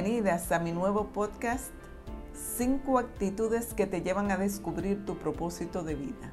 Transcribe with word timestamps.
Bienvenidas 0.00 0.52
a 0.52 0.60
mi 0.60 0.70
nuevo 0.70 1.08
podcast, 1.08 1.72
5 2.56 3.00
actitudes 3.00 3.74
que 3.74 3.84
te 3.84 4.00
llevan 4.00 4.30
a 4.30 4.36
descubrir 4.36 5.04
tu 5.04 5.18
propósito 5.18 5.82
de 5.82 5.96
vida. 5.96 6.32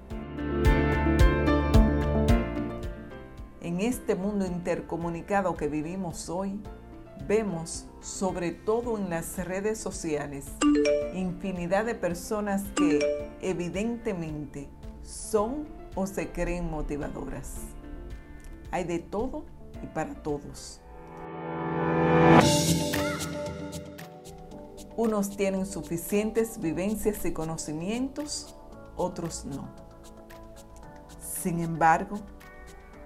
En 3.62 3.82
este 3.82 4.14
mundo 4.14 4.46
intercomunicado 4.46 5.56
que 5.56 5.68
vivimos 5.68 6.30
hoy, 6.30 6.62
vemos, 7.28 7.88
sobre 8.02 8.52
todo 8.52 9.00
en 9.00 9.10
las 9.10 9.36
redes 9.44 9.80
sociales, 9.80 10.46
infinidad 11.16 11.86
de 11.86 11.96
personas 11.96 12.62
que 12.76 13.00
evidentemente 13.42 14.70
son 15.02 15.66
o 15.96 16.06
se 16.06 16.32
creen 16.32 16.70
motivadoras. 16.70 17.62
Hay 18.70 18.84
de 18.84 19.00
todo 19.00 19.44
y 19.82 19.88
para 19.88 20.14
todos. 20.14 20.82
Unos 24.98 25.36
tienen 25.36 25.66
suficientes 25.66 26.60
vivencias 26.60 27.26
y 27.26 27.34
conocimientos, 27.34 28.56
otros 28.96 29.44
no. 29.44 29.68
Sin 31.20 31.60
embargo, 31.60 32.22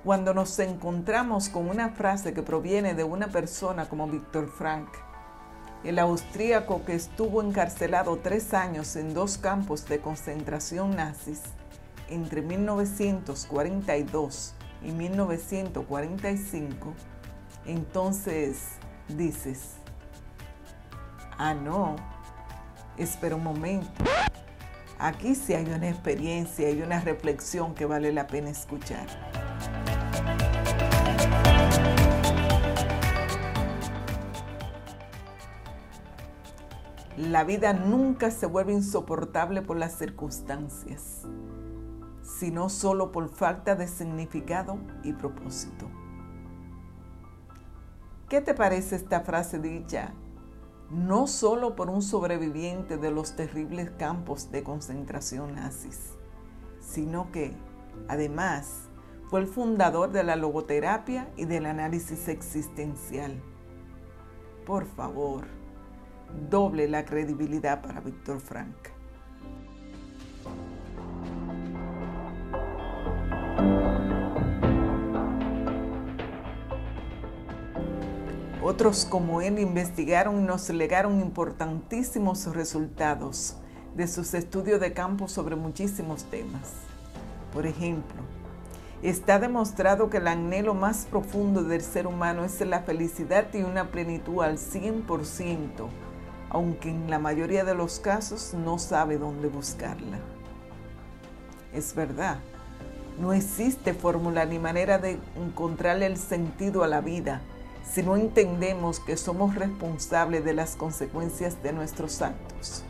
cuando 0.04 0.36
nos 0.36 0.60
encontramos 0.60 1.50
con 1.50 1.68
una 1.68 1.90
frase 1.90 2.34
que 2.34 2.44
proviene 2.44 2.94
de 2.94 3.04
una 3.04 3.28
persona 3.28 3.90
como 3.90 4.08
Víctor 4.08 4.50
Frank, 4.50 4.88
el 5.84 5.98
austríaco 5.98 6.86
que 6.86 6.94
estuvo 6.94 7.42
encarcelado 7.42 8.18
tres 8.18 8.54
años 8.54 8.96
en 8.96 9.14
dos 9.14 9.38
campos 9.38 9.86
de 9.88 10.00
concentración 10.00 10.96
nazis 10.96 11.42
entre 12.08 12.42
1942 12.42 14.54
y 14.84 14.92
1945, 14.92 16.94
entonces 17.66 18.60
dices, 19.08 19.79
Ah, 21.42 21.54
no. 21.54 21.96
Espera 22.98 23.38
un 23.38 23.44
momento. 23.46 24.04
Aquí 25.00 25.36
sí 25.36 25.54
hay 25.54 25.70
una 25.70 25.88
experiencia 25.88 26.70
y 26.70 26.82
una 26.82 27.00
reflexión 27.00 27.76
que 27.76 27.86
vale 27.86 28.12
la 28.12 28.28
pena 28.28 28.50
escuchar. 28.50 29.08
La 37.16 37.46
vida 37.46 37.72
nunca 37.72 38.32
se 38.32 38.46
vuelve 38.46 38.74
insoportable 38.74 39.62
por 39.62 39.78
las 39.78 39.94
circunstancias, 39.94 41.22
sino 42.22 42.68
solo 42.68 43.14
por 43.14 43.30
falta 43.30 43.76
de 43.76 43.88
significado 43.88 44.78
y 45.04 45.14
propósito. 45.14 45.90
¿Qué 48.28 48.42
te 48.42 48.54
parece 48.54 48.98
esta 48.98 49.22
frase 49.22 49.60
dicha 49.60 50.14
no 50.92 51.28
solo 51.28 51.76
por 51.76 51.90
un 51.90 52.02
sobreviviente 52.02 52.98
de 52.98 53.12
los 53.12 53.36
terribles 53.36 53.92
campos 53.92 54.52
de 54.52 54.64
concentración 54.64 55.56
nazis, 55.56 56.16
sino 56.80 57.32
que, 57.32 57.56
además, 58.08 58.90
fue 59.30 59.42
el 59.42 59.48
fundador 59.48 60.12
de 60.12 60.24
la 60.24 60.36
logoterapia 60.36 61.32
y 61.38 61.46
del 61.46 61.68
análisis 61.68 62.28
existencial. 62.28 63.40
Por 64.66 64.86
favor, 64.86 65.46
doble 66.50 66.88
la 66.88 67.06
credibilidad 67.06 67.82
para 67.82 68.02
Víctor 68.02 68.40
Frank. 68.40 68.99
Otros 78.62 79.06
como 79.06 79.42
él 79.42 79.58
investigaron 79.58 80.42
y 80.42 80.44
nos 80.44 80.70
legaron 80.70 81.22
importantísimos 81.22 82.46
resultados 82.54 83.56
de 83.96 84.06
sus 84.06 84.34
estudios 84.34 84.82
de 84.82 84.92
campo 84.92 85.30
sobre 85.30 85.56
muchísimos 85.56 86.26
temas. 86.26 86.74
Por 87.54 87.66
ejemplo, 87.66 88.22
está 89.02 89.40
demostrado 89.40 90.10
que 90.10 90.18
el 90.18 90.28
anhelo 90.28 90.74
más 90.74 91.08
profundo 91.10 91.64
del 91.64 91.82
ser 91.82 92.06
humano 92.06 92.44
es 92.44 92.60
la 92.60 92.82
felicidad 92.82 93.48
y 93.54 93.62
una 93.62 93.92
plenitud 93.92 94.44
al 94.44 94.58
100%, 94.58 95.88
aunque 96.50 96.90
en 96.90 97.10
la 97.10 97.18
mayoría 97.18 97.64
de 97.64 97.76
los 97.76 98.02
casos 98.02 98.54
no 98.54 98.78
sabe 98.78 99.18
dónde 99.18 99.48
buscarla. 99.48 100.20
Es 101.74 101.96
verdad, 101.96 102.40
no 103.22 103.32
existe 103.32 103.94
fórmula 103.94 104.44
ni 104.46 104.60
manera 104.60 104.98
de 104.98 105.18
encontrarle 105.38 106.08
el 106.08 106.18
sentido 106.18 106.84
a 106.84 106.88
la 106.88 107.00
vida 107.00 107.42
si 107.92 108.04
no 108.04 108.16
entendemos 108.16 109.00
que 109.00 109.18
somos 109.18 109.56
responsables 109.56 110.46
de 110.46 110.54
las 110.54 110.76
consecuencias 110.76 111.64
de 111.64 111.74
nuestros 111.74 112.22
actos. 112.22 112.84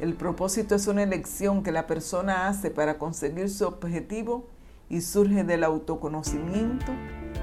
El 0.00 0.14
propósito 0.14 0.74
es 0.74 0.86
una 0.86 1.02
elección 1.02 1.62
que 1.62 1.72
la 1.72 1.86
persona 1.86 2.48
hace 2.48 2.70
para 2.70 2.98
conseguir 2.98 3.50
su 3.50 3.66
objetivo 3.66 4.46
y 4.88 5.02
surge 5.02 5.44
del 5.44 5.64
autoconocimiento, 5.64 6.92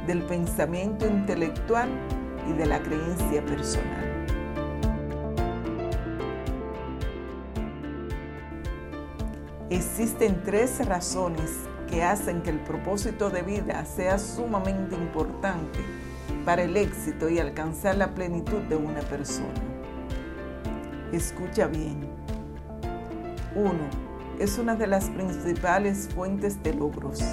del 0.08 0.24
pensamiento 0.24 1.06
intelectual 1.06 1.90
y 2.50 2.53
de 2.53 2.66
la 2.66 2.81
creencia 2.81 3.46
personal. 3.46 4.25
Existen 9.69 10.41
tres 10.44 10.84
razones 10.88 11.52
que 11.90 12.03
hacen 12.03 12.41
que 12.41 12.50
el 12.50 12.59
propósito 12.59 13.30
de 13.30 13.41
vida 13.41 13.85
sea 13.85 14.18
sumamente 14.18 14.96
importante 14.96 15.80
para 16.46 16.64
el 16.64 16.78
éxito 16.78 17.28
y 17.28 17.40
alcanzar 17.40 17.98
la 17.98 18.14
plenitud 18.14 18.62
de 18.70 18.76
una 18.76 19.02
persona. 19.02 19.50
Escucha 21.12 21.68
bien. 21.68 22.08
1. 23.56 23.74
Es 24.40 24.60
una 24.60 24.76
de 24.76 24.86
las 24.86 25.10
principales 25.10 26.10
fuentes 26.14 26.62
de 26.62 26.74
logros. 26.74 27.24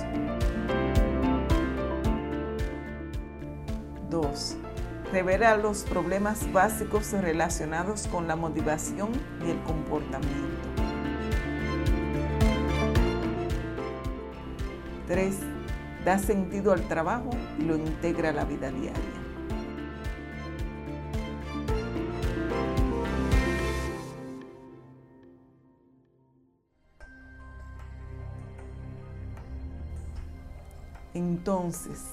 2. 4.09 4.57
Revela 5.13 5.57
los 5.57 5.83
problemas 5.83 6.51
básicos 6.53 7.13
relacionados 7.13 8.07
con 8.07 8.29
la 8.29 8.37
motivación 8.37 9.11
y 9.47 9.51
el 9.51 9.63
comportamiento. 9.65 10.63
3 15.09 15.62
da 16.05 16.19
sentido 16.19 16.73
al 16.73 16.87
trabajo 16.89 17.31
y 17.59 17.63
lo 17.63 17.77
integra 17.77 18.31
a 18.31 18.33
la 18.33 18.45
vida 18.45 18.71
diaria. 18.71 19.23
Entonces, 31.15 32.05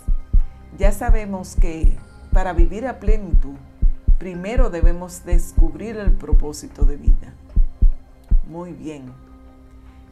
ya 0.78 0.92
sabemos 0.92 1.56
que 1.56 1.98
para 2.34 2.54
vivir 2.54 2.86
a 2.86 3.00
plenitud, 3.00 3.56
primero 4.18 4.70
debemos 4.70 5.24
descubrir 5.24 5.98
el 5.98 6.12
propósito 6.12 6.84
de 6.84 6.98
vida. 6.98 7.34
Muy 8.48 8.74
bien. 8.74 9.12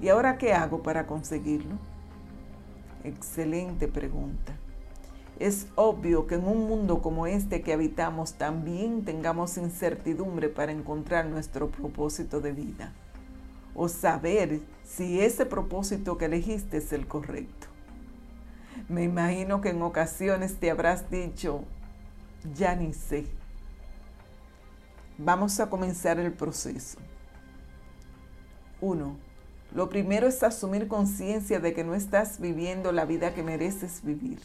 ¿Y 0.02 0.10
ahora 0.10 0.38
qué 0.38 0.54
hago 0.54 0.84
para 0.84 1.06
conseguirlo? 1.06 1.76
Excelente 3.04 3.88
pregunta. 3.88 4.54
Es 5.40 5.68
obvio 5.76 6.26
que 6.26 6.36
en 6.36 6.48
un 6.48 6.68
mundo 6.68 7.02
como 7.02 7.28
este 7.28 7.62
que 7.62 7.74
habitamos 7.74 8.34
también 8.34 9.06
tengamos 9.06 9.58
incertidumbre 9.58 10.50
para 10.50 10.72
encontrar 10.72 11.28
nuestro 11.28 11.70
propósito 11.70 12.42
de 12.42 12.54
vida 12.54 12.94
o 13.76 13.88
saber 13.88 14.60
si 14.84 15.22
ese 15.22 15.46
propósito 15.46 16.18
que 16.18 16.26
elegiste 16.26 16.78
es 16.78 16.92
el 16.92 17.08
correcto. 17.08 17.68
Me 18.90 19.04
imagino 19.04 19.62
que 19.62 19.70
en 19.70 19.82
ocasiones 19.84 20.56
te 20.56 20.72
habrás 20.72 21.12
dicho, 21.12 21.64
ya 22.56 22.76
ni 22.76 22.94
sé. 22.94 23.28
Vamos 25.20 25.60
a 25.60 25.70
comenzar 25.70 26.20
el 26.20 26.34
proceso. 26.34 26.98
1 28.82 29.27
lo 29.74 29.90
primero 29.90 30.28
es 30.28 30.44
asumir 30.44 30.88
conciencia 30.88 31.60
de 31.60 31.74
que 31.74 31.84
no 31.84 31.94
estás 31.94 32.40
viviendo 32.40 32.92
la 32.92 33.06
vida 33.06 33.34
que 33.34 33.44
mereces 33.44 34.02
vivir. 34.04 34.40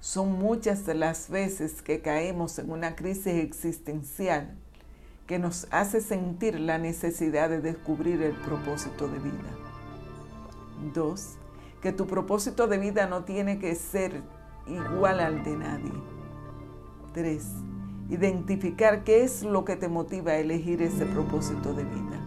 Son 0.00 0.32
muchas 0.38 0.84
de 0.86 0.94
las 0.94 1.30
veces 1.30 1.82
que 1.82 2.00
caemos 2.00 2.58
en 2.58 2.70
una 2.70 2.96
crisis 2.96 3.26
existencial 3.26 4.56
que 5.26 5.38
nos 5.38 5.66
hace 5.70 6.00
sentir 6.00 6.60
la 6.60 6.78
necesidad 6.78 7.48
de 7.48 7.60
descubrir 7.60 8.22
el 8.22 8.34
propósito 8.34 9.08
de 9.08 9.18
vida. 9.18 9.50
Dos, 10.94 11.34
que 11.82 11.92
tu 11.92 12.06
propósito 12.06 12.68
de 12.68 12.78
vida 12.78 13.06
no 13.06 13.24
tiene 13.24 13.58
que 13.58 13.74
ser 13.74 14.22
igual 14.66 15.20
al 15.20 15.42
de 15.42 15.56
nadie. 15.56 15.92
Tres, 17.12 17.46
identificar 18.08 19.02
qué 19.02 19.24
es 19.24 19.42
lo 19.42 19.64
que 19.64 19.76
te 19.76 19.88
motiva 19.88 20.32
a 20.32 20.38
elegir 20.38 20.82
ese 20.82 21.06
propósito 21.06 21.72
de 21.74 21.84
vida. 21.84 22.20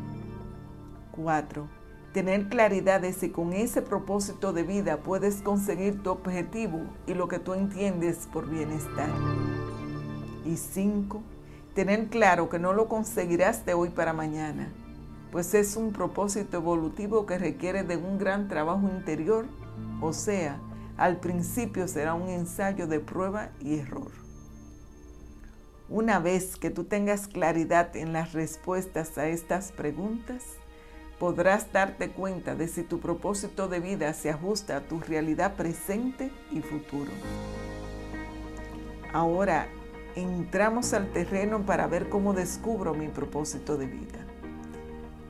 Cuatro, 1.11 1.67
tener 2.13 2.49
claridad 2.49 3.01
de 3.01 3.13
si 3.13 3.29
con 3.29 3.53
ese 3.53 3.81
propósito 3.81 4.53
de 4.53 4.63
vida 4.63 4.97
puedes 4.97 5.41
conseguir 5.41 6.01
tu 6.03 6.11
objetivo 6.11 6.81
y 7.07 7.13
lo 7.13 7.27
que 7.27 7.39
tú 7.39 7.53
entiendes 7.53 8.27
por 8.31 8.49
bienestar. 8.49 9.09
Y 10.45 10.57
cinco, 10.57 11.21
Tener 11.79 12.07
claro 12.07 12.49
que 12.49 12.59
no 12.59 12.73
lo 12.73 12.89
conseguirás 12.89 13.65
de 13.65 13.73
hoy 13.73 13.89
para 13.89 14.11
mañana, 14.11 14.73
pues 15.31 15.53
es 15.53 15.77
un 15.77 15.93
propósito 15.93 16.57
evolutivo 16.57 17.25
que 17.25 17.37
requiere 17.37 17.83
de 17.83 17.95
un 17.95 18.17
gran 18.17 18.47
trabajo 18.49 18.89
interior, 18.89 19.45
o 20.01 20.11
sea, 20.11 20.59
al 20.97 21.21
principio 21.21 21.87
será 21.87 22.15
un 22.15 22.27
ensayo 22.27 22.87
de 22.87 22.99
prueba 22.99 23.51
y 23.61 23.79
error. 23.79 24.11
Una 25.87 26.19
vez 26.19 26.57
que 26.57 26.69
tú 26.69 26.83
tengas 26.83 27.27
claridad 27.27 27.95
en 27.95 28.13
las 28.13 28.33
respuestas 28.33 29.17
a 29.17 29.27
estas 29.27 29.71
preguntas, 29.71 30.43
podrás 31.19 31.71
darte 31.71 32.11
cuenta 32.11 32.55
de 32.55 32.67
si 32.67 32.83
tu 32.83 32.99
propósito 32.99 33.67
de 33.67 33.79
vida 33.79 34.13
se 34.13 34.29
ajusta 34.29 34.77
a 34.77 34.81
tu 34.81 34.99
realidad 34.99 35.55
presente 35.55 36.31
y 36.51 36.61
futuro. 36.61 37.11
Ahora 39.13 39.67
entramos 40.15 40.93
al 40.93 41.11
terreno 41.11 41.65
para 41.65 41.87
ver 41.87 42.09
cómo 42.09 42.33
descubro 42.33 42.93
mi 42.93 43.07
propósito 43.07 43.77
de 43.77 43.87
vida. 43.87 44.25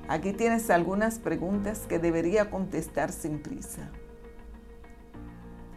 Aquí 0.08 0.34
tienes 0.34 0.70
algunas 0.70 1.20
preguntas 1.20 1.86
que 1.88 2.00
debería 2.00 2.50
contestar 2.50 3.12
sin 3.12 3.40
prisa. 3.40 3.90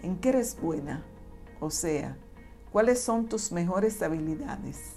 ¿En 0.02 0.18
qué 0.18 0.30
eres 0.30 0.58
buena? 0.60 1.04
O 1.60 1.70
sea, 1.70 2.16
¿Cuáles 2.72 3.02
son 3.02 3.28
tus 3.28 3.52
mejores 3.52 4.00
habilidades? 4.00 4.94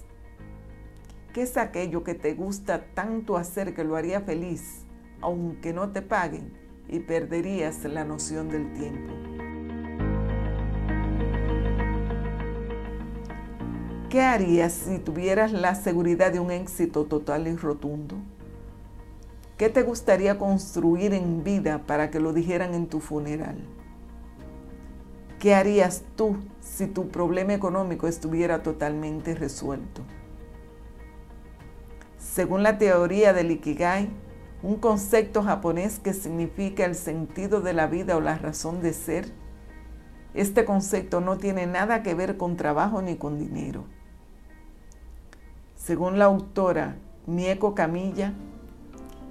¿Qué 1.34 1.42
es 1.42 1.58
aquello 1.58 2.06
que 2.06 2.14
te 2.14 2.34
gusta 2.34 2.86
tanto 2.94 3.36
hacer 3.36 3.76
que 3.76 3.84
lo 3.84 3.98
haría 3.98 4.22
feliz, 4.22 4.85
aunque 5.26 5.74
no 5.74 5.90
te 5.90 6.04
paguen 6.04 6.54
y 6.88 7.00
perderías 7.00 7.84
la 7.86 8.06
noción 8.06 8.48
del 8.48 8.72
tiempo? 8.74 9.12
¿Qué 14.08 14.22
harías 14.22 14.72
si 14.72 15.00
tuvieras 15.00 15.52
la 15.52 15.74
seguridad 15.74 16.32
de 16.32 16.40
un 16.40 16.52
éxito 16.52 17.06
total 17.06 17.48
y 17.48 17.56
rotundo? 17.56 18.16
¿Qué 19.58 19.70
te 19.70 19.82
gustaría 19.82 20.38
construir 20.38 21.12
en 21.12 21.44
vida 21.44 21.82
para 21.88 22.12
que 22.12 22.20
lo 22.20 22.32
dijeran 22.32 22.76
en 22.76 22.86
tu 22.86 23.00
funeral? 23.00 23.58
¿Qué 25.40 25.56
harías 25.56 26.04
tú 26.16 26.38
si 26.62 26.86
tu 26.86 27.10
problema 27.10 27.56
económico 27.56 28.08
estuviera 28.08 28.62
totalmente 28.62 29.34
resuelto? 29.34 30.04
Según 32.20 32.62
la 32.62 32.78
teoría 32.78 33.34
del 33.34 33.50
Ikigai, 33.50 34.10
un 34.66 34.78
concepto 34.78 35.44
japonés 35.44 36.00
que 36.00 36.12
significa 36.12 36.86
el 36.86 36.96
sentido 36.96 37.62
de 37.62 37.74
la 37.74 37.86
vida 37.86 38.18
o 38.18 38.20
la 38.20 38.36
razón 38.40 38.82
de 38.82 38.94
ser, 38.94 39.32
este 40.34 40.66
concepto 40.66 41.22
no 41.22 41.38
tiene 41.38 41.68
nada 41.68 42.02
que 42.02 42.16
ver 42.16 42.36
con 42.36 42.58
trabajo 42.58 43.04
ni 43.04 43.16
con 43.16 43.38
dinero. 43.38 43.84
Según 45.76 46.18
la 46.18 46.26
autora 46.26 46.96
Mieko 47.28 47.76
Kamiya, 47.76 48.34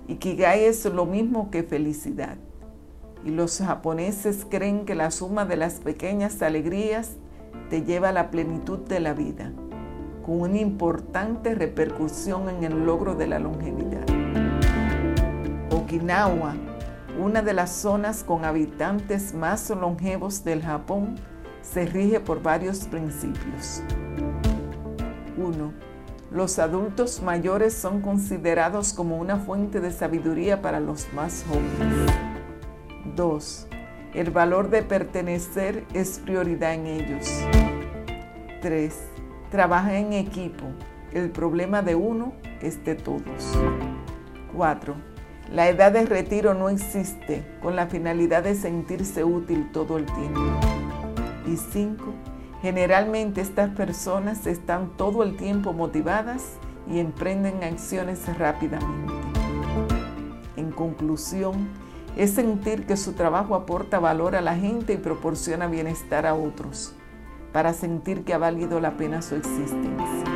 Ikigai 0.06 0.66
es 0.66 0.84
lo 0.84 1.04
mismo 1.04 1.50
que 1.50 1.64
felicidad 1.64 2.36
y 3.24 3.30
los 3.30 3.58
japoneses 3.58 4.46
creen 4.48 4.84
que 4.84 4.94
la 4.94 5.10
suma 5.10 5.44
de 5.46 5.56
las 5.56 5.80
pequeñas 5.80 6.42
alegrías 6.42 7.16
te 7.70 7.82
lleva 7.82 8.10
a 8.10 8.12
la 8.12 8.30
plenitud 8.30 8.78
de 8.78 9.00
la 9.00 9.14
vida, 9.14 9.50
con 10.24 10.42
una 10.42 10.60
importante 10.60 11.56
repercusión 11.56 12.48
en 12.48 12.62
el 12.62 12.86
logro 12.86 13.16
de 13.16 13.26
la 13.26 13.40
longevidad. 13.40 14.13
Okinawa, 15.94 16.56
una 17.20 17.40
de 17.40 17.52
las 17.52 17.70
zonas 17.70 18.24
con 18.24 18.44
habitantes 18.44 19.32
más 19.32 19.70
longevos 19.70 20.42
del 20.42 20.60
Japón, 20.60 21.14
se 21.62 21.86
rige 21.86 22.18
por 22.18 22.42
varios 22.42 22.86
principios. 22.86 23.80
1. 25.36 25.72
Los 26.32 26.58
adultos 26.58 27.22
mayores 27.22 27.74
son 27.74 28.00
considerados 28.00 28.92
como 28.92 29.18
una 29.18 29.36
fuente 29.36 29.80
de 29.80 29.92
sabiduría 29.92 30.60
para 30.62 30.80
los 30.80 31.12
más 31.12 31.44
jóvenes. 31.48 32.12
2. 33.14 33.68
El 34.14 34.30
valor 34.32 34.70
de 34.70 34.82
pertenecer 34.82 35.84
es 35.94 36.18
prioridad 36.18 36.74
en 36.74 36.86
ellos. 36.88 37.30
3. 38.62 38.98
Trabaja 39.52 39.96
en 39.96 40.12
equipo. 40.12 40.64
El 41.12 41.30
problema 41.30 41.82
de 41.82 41.94
uno 41.94 42.32
es 42.60 42.84
de 42.84 42.96
todos. 42.96 43.56
4. 44.56 45.13
La 45.52 45.68
edad 45.68 45.92
de 45.92 46.06
retiro 46.06 46.54
no 46.54 46.68
existe 46.68 47.44
con 47.62 47.76
la 47.76 47.86
finalidad 47.86 48.42
de 48.42 48.54
sentirse 48.54 49.24
útil 49.24 49.70
todo 49.72 49.98
el 49.98 50.06
tiempo. 50.06 50.40
Y 51.46 51.56
5. 51.56 52.04
Generalmente 52.62 53.42
estas 53.42 53.70
personas 53.70 54.46
están 54.46 54.96
todo 54.96 55.22
el 55.22 55.36
tiempo 55.36 55.74
motivadas 55.74 56.54
y 56.90 56.98
emprenden 56.98 57.62
acciones 57.62 58.26
rápidamente. 58.38 59.12
En 60.56 60.70
conclusión, 60.70 61.68
es 62.16 62.30
sentir 62.30 62.86
que 62.86 62.96
su 62.96 63.12
trabajo 63.12 63.54
aporta 63.54 63.98
valor 63.98 64.36
a 64.36 64.40
la 64.40 64.56
gente 64.56 64.94
y 64.94 64.98
proporciona 64.98 65.66
bienestar 65.66 66.26
a 66.26 66.34
otros, 66.34 66.94
para 67.52 67.74
sentir 67.74 68.24
que 68.24 68.34
ha 68.34 68.38
valido 68.38 68.80
la 68.80 68.96
pena 68.96 69.20
su 69.20 69.34
existencia. 69.34 70.33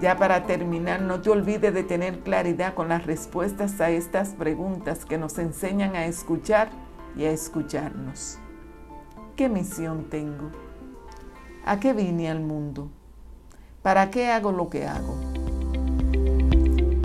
Ya 0.00 0.16
para 0.16 0.44
terminar, 0.44 1.00
no 1.02 1.20
te 1.20 1.30
olvides 1.30 1.72
de 1.72 1.84
tener 1.84 2.20
claridad 2.20 2.74
con 2.74 2.88
las 2.88 3.06
respuestas 3.06 3.80
a 3.80 3.90
estas 3.90 4.30
preguntas 4.30 5.04
que 5.04 5.18
nos 5.18 5.38
enseñan 5.38 5.94
a 5.94 6.06
escuchar 6.06 6.68
y 7.16 7.24
a 7.24 7.30
escucharnos. 7.30 8.38
¿Qué 9.36 9.48
misión 9.48 10.10
tengo? 10.10 10.50
¿A 11.64 11.78
qué 11.80 11.92
vine 11.92 12.28
al 12.28 12.40
mundo? 12.40 12.90
¿Para 13.82 14.10
qué 14.10 14.28
hago 14.28 14.52
lo 14.52 14.68
que 14.68 14.86
hago? 14.86 15.14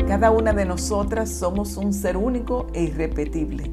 Cada 0.08 0.32
una 0.32 0.54
de 0.54 0.66
nosotras 0.66 1.30
somos 1.30 1.78
un 1.78 1.94
ser 1.94 2.18
único 2.18 2.68
e 2.74 2.84
irrepetible, 2.84 3.72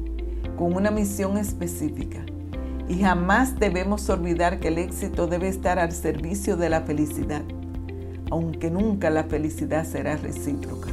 con 0.55 0.75
una 0.75 0.91
misión 0.91 1.37
específica. 1.37 2.23
Y 2.87 3.01
jamás 3.01 3.59
debemos 3.59 4.07
olvidar 4.09 4.59
que 4.59 4.67
el 4.67 4.77
éxito 4.77 5.27
debe 5.27 5.47
estar 5.47 5.79
al 5.79 5.91
servicio 5.91 6.55
de 6.55 6.69
la 6.69 6.81
felicidad, 6.81 7.41
aunque 8.31 8.69
nunca 8.69 9.09
la 9.09 9.23
felicidad 9.23 9.85
será 9.85 10.17
recíproca. 10.17 10.89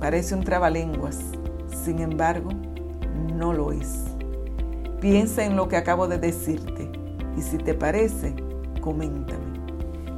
Parece 0.00 0.34
un 0.34 0.44
trabalenguas, 0.44 1.18
sin 1.84 2.00
embargo, 2.00 2.50
no 3.34 3.52
lo 3.52 3.72
es. 3.72 4.04
Piensa 5.00 5.44
en 5.44 5.56
lo 5.56 5.68
que 5.68 5.76
acabo 5.76 6.08
de 6.08 6.18
decirte 6.18 6.90
y 7.36 7.42
si 7.42 7.58
te 7.58 7.74
parece, 7.74 8.34
coméntame. 8.80 9.44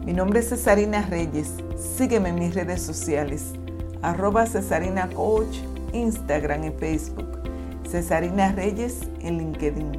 Mi 0.05 0.13
nombre 0.13 0.41
es 0.41 0.49
Cesarina 0.49 1.03
Reyes. 1.03 1.55
Sígueme 1.77 2.29
en 2.29 2.37
mis 2.37 2.55
redes 2.55 2.83
sociales 2.83 3.55
arroba 4.03 4.47
Cesarina 4.47 5.09
Coach, 5.09 5.59
Instagram 5.93 6.65
y 6.65 6.71
Facebook, 6.71 7.41
Cesarina 7.89 8.53
Reyes 8.53 9.01
en 9.21 9.39
LinkedIn, 9.39 9.93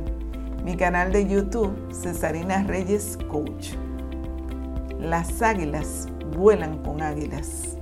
mi 0.64 0.78
canal 0.78 1.12
de 1.12 1.28
YouTube, 1.28 1.74
Cesarina 1.92 2.64
Reyes 2.64 3.18
Coach. 3.30 3.74
Las 5.00 5.44
águilas 5.44 6.08
vuelan 6.36 6.80
con 6.80 7.02
águilas. 7.02 7.77